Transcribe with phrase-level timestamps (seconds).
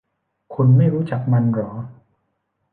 [0.53, 1.71] คุณไม่รู้จักมันหรอ